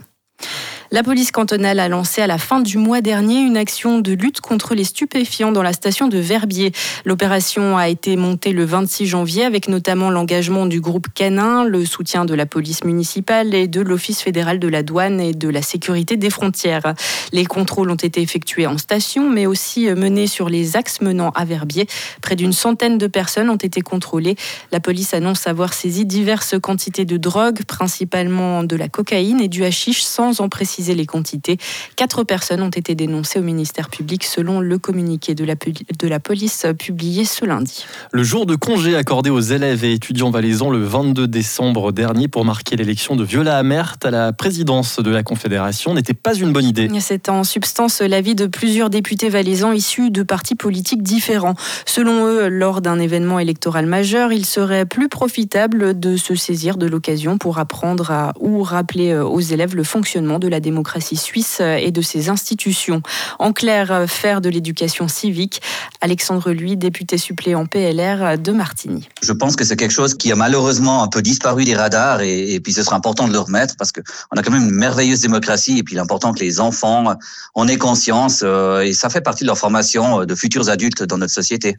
La 0.89 1.03
police 1.03 1.31
cantonale 1.31 1.81
a 1.81 1.89
lancé 1.89 2.21
à 2.21 2.27
la 2.27 2.37
fin 2.37 2.61
du 2.61 2.77
mois 2.77 3.01
dernier 3.01 3.41
une 3.41 3.57
action 3.57 3.99
de 3.99 4.13
lutte 4.13 4.39
contre 4.39 4.73
les 4.73 4.85
stupéfiants 4.85 5.51
dans 5.51 5.61
la 5.61 5.73
station 5.73 6.07
de 6.07 6.17
Verbier. 6.17 6.71
L'opération 7.03 7.77
a 7.77 7.89
été 7.89 8.15
montée 8.15 8.53
le 8.53 8.63
26 8.63 9.05
janvier 9.05 9.43
avec 9.43 9.67
notamment 9.67 10.09
l'engagement 10.09 10.65
du 10.65 10.79
groupe 10.79 11.07
Canin, 11.13 11.65
le 11.65 11.85
soutien 11.85 12.23
de 12.23 12.33
la 12.33 12.45
police 12.45 12.85
municipale 12.85 13.53
et 13.53 13.67
de 13.67 13.81
l'Office 13.81 14.21
fédéral 14.21 14.59
de 14.59 14.67
la 14.69 14.81
douane 14.81 15.19
et 15.19 15.33
de 15.33 15.49
la 15.49 15.61
sécurité 15.61 16.15
des 16.15 16.29
frontières. 16.29 16.93
Les 17.33 17.45
contrôles 17.45 17.91
ont 17.91 17.95
été 17.95 18.21
effectués 18.21 18.65
en 18.65 18.77
station 18.77 19.29
mais 19.29 19.45
aussi 19.45 19.89
menés 19.89 20.27
sur 20.27 20.47
les 20.47 20.77
axes 20.77 21.01
menant 21.01 21.31
à 21.31 21.43
Verbier. 21.43 21.85
Près 22.21 22.37
d'une 22.37 22.53
centaine 22.53 22.97
de 22.97 23.07
personnes 23.07 23.49
ont 23.49 23.57
été 23.57 23.81
contrôlées. 23.81 24.37
La 24.71 24.79
police 24.79 25.13
annonce 25.13 25.47
avoir 25.47 25.73
saisi 25.73 26.05
diverses 26.05 26.55
quantités 26.61 27.03
de 27.03 27.17
drogue, 27.17 27.63
principalement 27.67 28.63
de 28.63 28.77
la 28.77 28.87
cocaïne 28.87 29.41
et 29.41 29.49
du 29.49 29.65
hashish 29.65 30.01
sans 30.01 30.39
en 30.39 30.47
préciser 30.47 30.76
préciser 30.77 30.93
les 30.93 31.07
quantités. 31.07 31.57
Quatre 31.95 32.23
personnes 32.23 32.61
ont 32.61 32.69
été 32.69 32.93
dénoncées 32.93 33.39
au 33.39 33.41
ministère 33.41 33.89
public 33.89 34.23
selon 34.23 34.59
le 34.59 34.77
communiqué 34.77 35.33
de 35.33 35.43
la, 35.43 35.55
de 35.55 36.07
la 36.07 36.19
police 36.19 36.67
publié 36.77 37.25
ce 37.25 37.45
lundi. 37.45 37.83
Le 38.11 38.21
jour 38.21 38.45
de 38.45 38.53
congé 38.53 38.95
accordé 38.95 39.31
aux 39.31 39.39
élèves 39.39 39.83
et 39.83 39.93
étudiants 39.93 40.29
valaisans 40.29 40.69
le 40.69 40.83
22 40.83 41.27
décembre 41.27 41.91
dernier 41.91 42.27
pour 42.27 42.45
marquer 42.45 42.75
l'élection 42.75 43.15
de 43.15 43.23
Viola 43.23 43.57
Amert 43.57 43.95
à 44.03 44.11
la 44.11 44.33
présidence 44.33 44.99
de 44.99 45.09
la 45.09 45.23
Confédération 45.23 45.95
n'était 45.95 46.13
pas 46.13 46.35
une 46.35 46.51
bonne 46.53 46.65
idée. 46.65 46.87
C'est 46.99 47.27
en 47.27 47.43
substance 47.43 48.01
l'avis 48.01 48.35
de 48.35 48.45
plusieurs 48.45 48.91
députés 48.91 49.29
valaisans 49.29 49.71
issus 49.71 50.11
de 50.11 50.21
partis 50.21 50.53
politiques 50.53 51.01
différents. 51.01 51.55
Selon 51.87 52.27
eux, 52.27 52.49
lors 52.49 52.81
d'un 52.81 52.99
événement 52.99 53.39
électoral 53.39 53.87
majeur, 53.87 54.31
il 54.31 54.45
serait 54.45 54.85
plus 54.85 55.09
profitable 55.09 55.99
de 55.99 56.17
se 56.17 56.35
saisir 56.35 56.77
de 56.77 56.85
l'occasion 56.85 57.39
pour 57.39 57.57
apprendre 57.57 58.11
à, 58.11 58.33
ou 58.39 58.61
rappeler 58.61 59.13
euh, 59.13 59.23
aux 59.23 59.39
élèves 59.39 59.75
le 59.75 59.83
fonctionnement 59.87 60.37
de 60.37 60.47
la 60.47 60.59
démocratie 60.59 60.66
suisse 60.99 61.59
et 61.61 61.91
de 61.91 62.01
ses 62.01 62.29
institutions. 62.29 63.01
En 63.39 63.53
clair, 63.53 64.05
faire 64.07 64.41
de 64.41 64.49
l'éducation 64.49 65.07
civique. 65.07 65.61
Alexandre 66.01 66.51
Lui, 66.51 66.77
député 66.77 67.17
suppléant 67.17 67.65
PLR 67.65 68.37
de 68.37 68.51
Martigny. 68.51 69.07
Je 69.21 69.33
pense 69.33 69.55
que 69.55 69.63
c'est 69.63 69.75
quelque 69.75 69.91
chose 69.91 70.15
qui 70.15 70.31
a 70.31 70.35
malheureusement 70.35 71.03
un 71.03 71.07
peu 71.07 71.21
disparu 71.21 71.63
des 71.65 71.75
radars 71.75 72.21
et, 72.21 72.59
puis 72.59 72.73
ce 72.73 72.83
sera 72.83 72.95
important 72.95 73.27
de 73.27 73.33
le 73.33 73.39
remettre 73.39 73.75
parce 73.77 73.91
qu'on 73.91 74.01
a 74.37 74.43
quand 74.43 74.51
même 74.51 74.63
une 74.63 74.75
merveilleuse 74.75 75.21
démocratie 75.21 75.77
et 75.77 75.83
puis 75.83 75.95
il 75.95 75.97
est 75.97 76.01
important 76.01 76.33
que 76.33 76.39
les 76.39 76.59
enfants 76.59 77.15
en 77.55 77.67
aient 77.67 77.77
conscience 77.77 78.41
euh, 78.43 78.81
et 78.81 78.93
ça 78.93 79.09
fait 79.09 79.21
partie 79.21 79.43
de 79.43 79.47
leur 79.47 79.57
formation 79.57 80.25
de 80.25 80.35
futurs 80.35 80.69
adultes 80.69 81.03
dans 81.03 81.17
notre 81.17 81.33
société. 81.33 81.77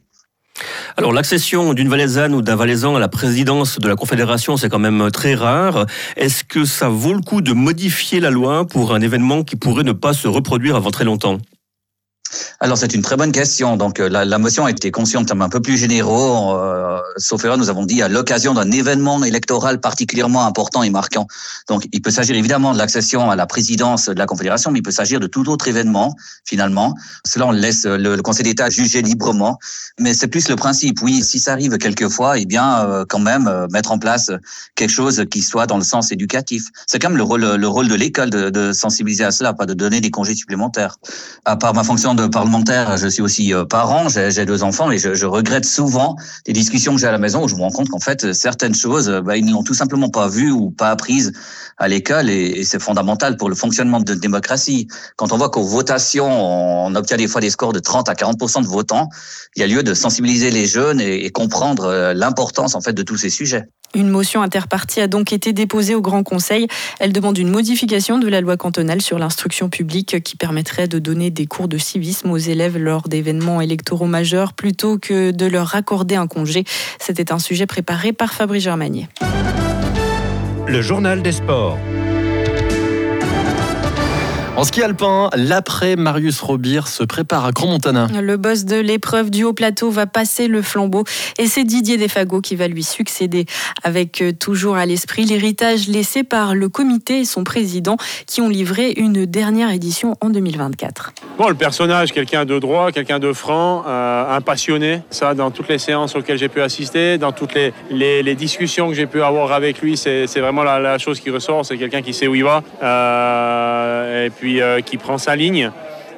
Alors 0.96 1.12
l'accession 1.12 1.74
d'une 1.74 1.88
Valaisanne 1.88 2.34
ou 2.34 2.42
d'un 2.42 2.56
Valaisan 2.56 2.96
à 2.96 3.00
la 3.00 3.08
présidence 3.08 3.78
de 3.78 3.88
la 3.88 3.96
Confédération, 3.96 4.56
c'est 4.56 4.68
quand 4.68 4.78
même 4.78 5.10
très 5.10 5.34
rare. 5.34 5.86
Est-ce 6.16 6.44
que 6.44 6.64
ça 6.64 6.88
vaut 6.88 7.14
le 7.14 7.20
coup 7.20 7.40
de 7.40 7.52
modifier 7.52 8.20
la 8.20 8.30
loi 8.30 8.66
pour 8.66 8.94
un 8.94 9.00
événement 9.00 9.44
qui 9.44 9.56
pourrait 9.56 9.84
ne 9.84 9.92
pas 9.92 10.12
se 10.12 10.28
reproduire 10.28 10.76
avant 10.76 10.90
très 10.90 11.04
longtemps? 11.04 11.38
Alors 12.60 12.76
c'est 12.76 12.94
une 12.94 13.02
très 13.02 13.16
bonne 13.16 13.32
question. 13.32 13.76
Donc 13.76 14.00
euh, 14.00 14.08
la, 14.08 14.24
la 14.24 14.38
motion 14.38 14.64
a 14.66 14.70
été 14.70 14.90
conçue 14.90 15.16
en 15.16 15.24
un 15.28 15.48
peu 15.48 15.60
plus 15.60 15.76
généraux. 15.76 16.56
Euh, 16.56 17.00
sauf 17.16 17.44
erreur, 17.44 17.58
nous 17.58 17.68
avons 17.68 17.84
dit 17.84 18.02
à 18.02 18.08
l'occasion 18.08 18.54
d'un 18.54 18.70
événement 18.70 19.22
électoral 19.22 19.80
particulièrement 19.80 20.44
important 20.46 20.82
et 20.82 20.90
marquant. 20.90 21.26
Donc 21.68 21.86
il 21.92 22.02
peut 22.02 22.10
s'agir 22.10 22.36
évidemment 22.36 22.72
de 22.72 22.78
l'accession 22.78 23.30
à 23.30 23.36
la 23.36 23.46
présidence 23.46 24.06
de 24.06 24.18
la 24.18 24.26
Confédération, 24.26 24.70
mais 24.70 24.80
il 24.80 24.82
peut 24.82 24.90
s'agir 24.90 25.20
de 25.20 25.26
tout 25.26 25.48
autre 25.48 25.68
événement 25.68 26.14
finalement. 26.44 26.94
Cela 27.24 27.46
on 27.46 27.52
laisse 27.52 27.84
le, 27.84 28.16
le 28.16 28.22
Conseil 28.22 28.44
d'État 28.44 28.70
juger 28.70 29.02
librement. 29.02 29.58
Mais 30.00 30.14
c'est 30.14 30.28
plus 30.28 30.48
le 30.48 30.56
principe. 30.56 31.02
Oui, 31.02 31.22
si 31.22 31.40
ça 31.40 31.52
arrive 31.52 31.76
quelquefois, 31.78 32.38
eh 32.38 32.46
bien 32.46 32.84
euh, 32.84 33.04
quand 33.08 33.18
même 33.18 33.48
euh, 33.48 33.66
mettre 33.70 33.92
en 33.92 33.98
place 33.98 34.30
quelque 34.74 34.90
chose 34.90 35.24
qui 35.30 35.42
soit 35.42 35.66
dans 35.66 35.78
le 35.78 35.84
sens 35.84 36.12
éducatif. 36.12 36.64
C'est 36.86 36.98
quand 36.98 37.08
même 37.08 37.16
le 37.18 37.24
rôle, 37.24 37.44
le 37.44 37.68
rôle 37.68 37.88
de 37.88 37.94
l'école 37.94 38.30
de, 38.30 38.50
de 38.50 38.72
sensibiliser 38.72 39.24
à 39.24 39.30
cela, 39.30 39.52
pas 39.52 39.66
de 39.66 39.74
donner 39.74 40.00
des 40.00 40.10
congés 40.10 40.34
supplémentaires. 40.34 40.96
À 41.44 41.56
part 41.56 41.74
ma 41.74 41.84
fonction 41.84 42.14
de 42.18 42.26
parlementaire, 42.26 42.96
je 42.96 43.08
suis 43.08 43.22
aussi 43.22 43.54
euh, 43.54 43.64
parent, 43.64 44.08
j'ai 44.08 44.44
deux 44.44 44.62
enfants 44.62 44.90
et 44.90 44.98
je, 44.98 45.14
je, 45.14 45.26
regrette 45.26 45.64
souvent 45.64 46.16
des 46.46 46.52
discussions 46.52 46.94
que 46.94 47.00
j'ai 47.00 47.06
à 47.06 47.12
la 47.12 47.18
maison 47.18 47.44
où 47.44 47.48
je 47.48 47.54
me 47.54 47.60
rends 47.60 47.70
compte 47.70 47.88
qu'en 47.88 48.00
fait 48.00 48.32
certaines 48.32 48.74
choses, 48.74 49.08
bah, 49.24 49.36
ils 49.36 49.44
ne 49.44 49.52
l'ont 49.52 49.62
tout 49.62 49.74
simplement 49.74 50.08
pas 50.08 50.28
vues 50.28 50.50
ou 50.50 50.70
pas 50.70 50.90
apprises 50.90 51.32
à 51.76 51.88
l'école 51.88 52.28
et, 52.28 52.60
et 52.60 52.64
c'est 52.64 52.80
fondamental 52.80 53.36
pour 53.36 53.48
le 53.48 53.54
fonctionnement 53.54 54.00
de 54.00 54.14
démocratie. 54.14 54.88
Quand 55.16 55.32
on 55.32 55.36
voit 55.36 55.50
qu'aux 55.50 55.64
votations, 55.64 56.28
on 56.28 56.94
obtient 56.94 57.16
des 57.16 57.28
fois 57.28 57.40
des 57.40 57.50
scores 57.50 57.72
de 57.72 57.80
30 57.80 58.08
à 58.08 58.14
40% 58.14 58.62
de 58.62 58.66
votants, 58.66 59.08
il 59.56 59.60
y 59.60 59.62
a 59.62 59.66
lieu 59.66 59.82
de 59.82 59.94
sensibiliser 59.94 60.50
les 60.50 60.66
jeunes 60.66 61.00
et, 61.00 61.24
et 61.24 61.30
comprendre 61.30 61.84
euh, 61.84 62.14
l'importance 62.14 62.74
en 62.74 62.80
fait 62.80 62.92
de 62.92 63.02
tous 63.02 63.16
ces 63.16 63.30
sujets. 63.30 63.68
Une 63.94 64.08
motion 64.08 64.42
interpartie 64.42 65.00
a 65.00 65.06
donc 65.06 65.32
été 65.32 65.52
déposée 65.52 65.94
au 65.94 66.00
Grand 66.00 66.22
Conseil. 66.22 66.68
Elle 67.00 67.12
demande 67.12 67.38
une 67.38 67.50
modification 67.50 68.18
de 68.18 68.28
la 68.28 68.40
loi 68.40 68.56
cantonale 68.56 69.00
sur 69.00 69.18
l'instruction 69.18 69.68
publique 69.68 70.22
qui 70.22 70.36
permettrait 70.36 70.88
de 70.88 70.98
donner 70.98 71.30
des 71.30 71.46
cours 71.46 71.68
de 71.68 71.78
civisme 71.78 72.30
aux 72.30 72.36
élèves 72.36 72.76
lors 72.76 73.08
d'événements 73.08 73.60
électoraux 73.60 74.06
majeurs 74.06 74.52
plutôt 74.52 74.98
que 74.98 75.30
de 75.30 75.46
leur 75.46 75.74
accorder 75.74 76.16
un 76.16 76.26
congé. 76.26 76.64
C'était 77.00 77.32
un 77.32 77.38
sujet 77.38 77.66
préparé 77.66 78.12
par 78.12 78.32
Fabrice 78.32 78.64
Germanier. 78.64 79.08
Le 80.66 80.82
journal 80.82 81.22
des 81.22 81.32
sports. 81.32 81.78
En 84.58 84.64
ski 84.64 84.82
alpin, 84.82 85.30
l'après 85.36 85.94
Marius 85.94 86.40
Robir 86.40 86.88
se 86.88 87.04
prépare 87.04 87.44
à 87.44 87.52
Grand 87.52 87.68
Montana. 87.68 88.08
Le 88.20 88.36
boss 88.36 88.64
de 88.64 88.74
l'épreuve 88.74 89.30
du 89.30 89.44
haut 89.44 89.52
plateau 89.52 89.88
va 89.88 90.08
passer 90.08 90.48
le 90.48 90.62
flambeau 90.62 91.04
et 91.38 91.46
c'est 91.46 91.62
Didier 91.62 91.96
Desfago 91.96 92.40
qui 92.40 92.56
va 92.56 92.66
lui 92.66 92.82
succéder. 92.82 93.46
Avec 93.84 94.20
euh, 94.20 94.32
toujours 94.32 94.74
à 94.74 94.84
l'esprit 94.84 95.26
l'héritage 95.26 95.86
laissé 95.86 96.24
par 96.24 96.56
le 96.56 96.68
comité 96.68 97.20
et 97.20 97.24
son 97.24 97.44
président 97.44 97.98
qui 98.26 98.40
ont 98.40 98.48
livré 98.48 98.90
une 98.96 99.26
dernière 99.26 99.70
édition 99.70 100.16
en 100.20 100.28
2024. 100.28 101.12
Bon, 101.38 101.48
le 101.48 101.54
personnage, 101.54 102.10
quelqu'un 102.10 102.44
de 102.44 102.58
droit, 102.58 102.90
quelqu'un 102.90 103.20
de 103.20 103.32
franc, 103.32 103.84
euh, 103.86 104.36
un 104.36 104.40
passionné. 104.40 105.02
Ça, 105.10 105.34
dans 105.34 105.52
toutes 105.52 105.68
les 105.68 105.78
séances 105.78 106.16
auxquelles 106.16 106.38
j'ai 106.38 106.48
pu 106.48 106.62
assister, 106.62 107.16
dans 107.16 107.30
toutes 107.30 107.54
les, 107.54 107.72
les, 107.92 108.24
les 108.24 108.34
discussions 108.34 108.88
que 108.88 108.94
j'ai 108.94 109.06
pu 109.06 109.22
avoir 109.22 109.52
avec 109.52 109.80
lui, 109.80 109.96
c'est 109.96 110.26
vraiment 110.40 110.64
la, 110.64 110.80
la, 110.80 110.98
chose 110.98 111.20
qui 111.20 111.30
ressort. 111.30 111.64
C'est 111.64 111.78
quelqu'un 111.78 112.02
qui 112.02 112.12
sait 112.12 112.26
où 112.26 112.34
il 112.34 112.42
va. 112.42 112.64
Euh, 112.82 114.26
et 114.26 114.30
puis 114.30 114.47
euh, 114.56 114.80
qui 114.80 114.96
prend 114.96 115.18
sa 115.18 115.36
ligne. 115.36 115.70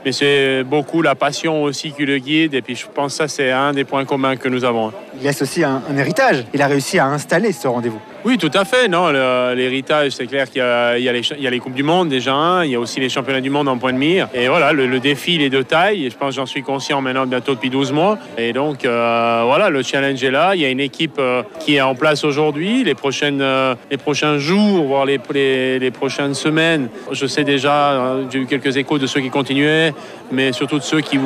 Mais 0.04 0.12
c'est 0.12 0.64
beaucoup 0.64 1.02
la 1.02 1.14
passion 1.14 1.62
aussi 1.62 1.92
qui 1.92 2.06
le 2.06 2.18
guide. 2.18 2.54
Et 2.54 2.62
puis 2.62 2.74
je 2.74 2.86
pense 2.86 3.12
que 3.12 3.18
ça, 3.18 3.28
c'est 3.28 3.50
un 3.50 3.72
des 3.72 3.84
points 3.84 4.04
communs 4.04 4.36
que 4.36 4.48
nous 4.48 4.64
avons. 4.64 4.92
Il 5.18 5.24
laisse 5.24 5.42
aussi 5.42 5.62
un, 5.62 5.82
un 5.90 5.96
héritage. 5.96 6.44
Il 6.54 6.62
a 6.62 6.66
réussi 6.66 6.98
à 6.98 7.06
installer 7.06 7.52
ce 7.52 7.68
rendez-vous. 7.68 8.00
Oui, 8.22 8.36
tout 8.36 8.50
à 8.52 8.66
fait. 8.66 8.86
Non, 8.86 9.10
l'héritage, 9.54 10.12
c'est 10.12 10.26
clair 10.26 10.50
qu'il 10.50 10.60
y, 10.60 11.46
a 11.46 11.50
les 11.50 11.58
Coupes 11.58 11.74
du 11.74 11.82
Monde 11.82 12.10
déjà. 12.10 12.34
Hein, 12.34 12.64
il 12.66 12.70
y 12.70 12.74
a 12.74 12.80
aussi 12.80 13.00
les 13.00 13.08
Championnats 13.08 13.40
du 13.40 13.48
Monde 13.48 13.66
en 13.68 13.78
point 13.78 13.94
de 13.94 13.98
mire. 13.98 14.28
Et 14.34 14.48
voilà, 14.48 14.72
le, 14.74 15.00
défi, 15.00 15.36
il 15.36 15.42
est 15.42 15.48
de 15.48 15.62
taille. 15.62 16.10
Je 16.10 16.16
pense 16.16 16.34
j'en 16.34 16.44
suis 16.44 16.62
conscient 16.62 17.00
maintenant 17.00 17.26
bientôt 17.26 17.54
depuis 17.54 17.70
12 17.70 17.92
mois. 17.92 18.18
Et 18.36 18.52
donc, 18.52 18.84
euh, 18.84 19.42
voilà, 19.46 19.70
le 19.70 19.82
challenge 19.82 20.22
est 20.22 20.30
là. 20.30 20.54
Il 20.54 20.60
y 20.60 20.66
a 20.66 20.68
une 20.68 20.80
équipe 20.80 21.16
euh, 21.18 21.42
qui 21.60 21.76
est 21.76 21.80
en 21.80 21.94
place 21.94 22.22
aujourd'hui. 22.22 22.84
Les, 22.84 22.94
euh, 23.22 23.74
prochains 23.98 24.38
jours, 24.38 24.84
voire 24.84 25.06
les, 25.06 25.90
prochaines 25.90 26.34
semaines, 26.34 26.88
je 27.12 27.26
sais 27.26 27.44
déjà, 27.44 27.92
hein, 27.92 28.28
j'ai 28.30 28.40
eu 28.40 28.46
quelques 28.46 28.76
échos 28.76 28.98
de 28.98 29.06
ceux 29.06 29.20
qui 29.20 29.30
continuaient, 29.30 29.94
mais 30.30 30.52
surtout 30.52 30.78
de 30.78 30.84
ceux 30.84 31.00
qui 31.00 31.18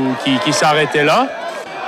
s'arrêtaient 0.53 1.05
là. 1.05 1.29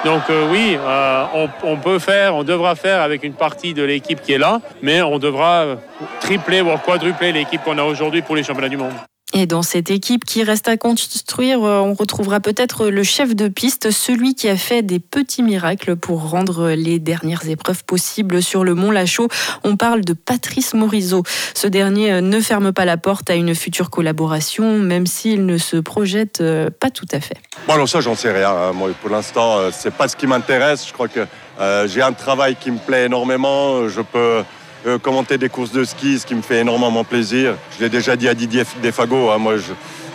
Donc 0.04 0.22
euh, 0.30 0.48
oui, 0.50 0.76
euh, 0.78 1.24
on, 1.34 1.48
on, 1.64 1.76
peut 1.76 1.98
faire, 1.98 2.34
on 2.36 2.44
devra 2.44 2.74
faire 2.74 3.00
avec 3.00 3.24
une 3.24 3.32
partie 3.32 3.74
de 3.74 3.82
l'équipe 3.82 4.20
qui 4.20 4.32
est 4.32 4.38
là, 4.38 4.60
mais 4.82 5.02
on 5.02 5.18
devra 5.18 5.76
tripler, 6.20 6.60
voire 6.60 6.82
quadrupler 6.82 7.32
l'équipe 7.32 7.62
qu'on 7.62 7.78
a 7.78 7.82
aujourd'hui 7.82 8.22
pour 8.22 8.36
les 8.36 8.42
championnats 8.42 8.68
du 8.68 8.76
monde. 8.76 8.92
Et 9.38 9.44
dans 9.44 9.60
cette 9.60 9.90
équipe 9.90 10.24
qui 10.24 10.42
reste 10.44 10.66
à 10.66 10.78
construire, 10.78 11.62
euh, 11.62 11.80
on 11.80 11.92
retrouvera 11.92 12.40
peut-être 12.40 12.88
le 12.88 13.02
chef 13.02 13.36
de 13.36 13.48
piste, 13.48 13.90
celui 13.90 14.34
qui 14.34 14.48
a 14.48 14.56
fait 14.56 14.80
des 14.80 14.98
petits 14.98 15.42
miracles 15.42 15.94
pour 15.94 16.30
rendre 16.30 16.70
les 16.70 16.98
dernières 16.98 17.46
épreuves 17.46 17.84
possibles 17.84 18.42
sur 18.42 18.64
le 18.64 18.74
Mont 18.74 18.90
Lachaud. 18.90 19.28
On 19.62 19.76
parle 19.76 20.00
de 20.00 20.14
Patrice 20.14 20.72
Morisot. 20.72 21.22
Ce 21.52 21.66
dernier 21.66 22.22
ne 22.22 22.40
ferme 22.40 22.72
pas 22.72 22.86
la 22.86 22.96
porte 22.96 23.28
à 23.28 23.34
une 23.34 23.54
future 23.54 23.90
collaboration, 23.90 24.78
même 24.78 25.06
s'il 25.06 25.44
ne 25.44 25.58
se 25.58 25.76
projette 25.76 26.42
pas 26.80 26.88
tout 26.88 27.04
à 27.12 27.20
fait. 27.20 27.36
Bon, 27.66 27.74
alors 27.74 27.90
ça, 27.90 28.00
j'en 28.00 28.14
sais 28.14 28.32
rien. 28.32 28.72
Moi, 28.72 28.88
pour 29.02 29.10
l'instant, 29.10 29.58
c'est 29.70 29.92
pas 29.92 30.08
ce 30.08 30.16
qui 30.16 30.26
m'intéresse. 30.26 30.88
Je 30.88 30.94
crois 30.94 31.08
que 31.08 31.26
euh, 31.60 31.86
j'ai 31.88 32.00
un 32.00 32.12
travail 32.12 32.56
qui 32.56 32.70
me 32.70 32.78
plaît 32.78 33.04
énormément. 33.04 33.86
Je 33.86 34.00
peux 34.00 34.42
euh, 34.86 34.98
commenter 34.98 35.38
des 35.38 35.48
courses 35.48 35.72
de 35.72 35.84
ski, 35.84 36.18
ce 36.18 36.26
qui 36.26 36.34
me 36.34 36.42
fait 36.42 36.60
énormément 36.60 37.04
plaisir. 37.04 37.54
Je 37.76 37.84
l'ai 37.84 37.90
déjà 37.90 38.16
dit 38.16 38.28
à 38.28 38.34
Didier 38.34 38.64
Defago, 38.82 39.30
hein, 39.30 39.38
moi 39.38 39.56
je, 39.56 39.72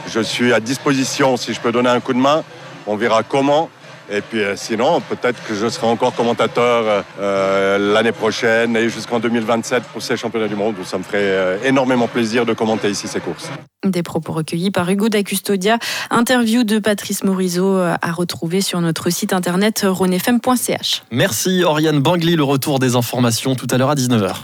je, 0.08 0.20
suis 0.20 0.54
à 0.54 0.60
disposition 0.60 1.38
si 1.38 1.54
je 1.54 1.60
peux 1.60 1.72
donner 1.72 1.90
un 1.90 2.00
coup 2.00 2.14
de 2.14 2.20
main. 2.20 2.44
On 2.88 2.96
verra 2.96 3.24
comment. 3.24 3.70
Et 4.12 4.22
puis 4.22 4.44
euh, 4.44 4.56
sinon, 4.58 5.00
peut-être 5.00 5.42
que 5.48 5.56
je 5.56 5.70
serai 5.70 5.88
encore 5.88 6.14
commentateur 6.14 7.06
euh, 7.20 7.94
l'année 7.94 8.12
prochaine 8.12 8.76
et 8.76 8.90
jusqu'en 8.90 9.20
2027 9.20 9.84
pour 9.84 10.02
ces 10.02 10.18
championnats 10.18 10.50
du 10.50 10.56
monde 10.56 10.76
où 10.80 10.84
ça 10.84 10.98
me 10.98 11.04
ferait 11.04 11.20
euh, 11.22 11.58
énormément 11.64 12.10
plaisir 12.10 12.46
de 12.46 12.54
commenter 12.54 12.90
ici 12.90 13.08
ces 13.08 13.22
courses. 13.22 13.50
Des 13.86 14.04
propos 14.04 14.34
recueillis 14.34 14.70
par 14.70 14.90
Hugo 14.90 15.08
Dacustodia. 15.08 15.80
Interview 16.10 16.64
de 16.64 16.80
Patrice 16.80 17.24
Morisot 17.24 17.78
à 17.80 18.12
retrouver 18.12 18.62
sur 18.62 18.82
notre 18.82 19.10
site 19.10 19.34
internet 19.34 19.86
ronefm.ch. 19.88 21.04
Merci 21.12 21.64
Oriane 21.64 22.00
Bangli, 22.00 22.36
le 22.36 22.44
retour 22.44 22.80
des 22.80 22.96
informations 22.96 23.56
tout 23.56 23.68
à 23.72 23.78
l'heure 23.78 23.90
à 23.90 23.96
19h. 23.96 24.36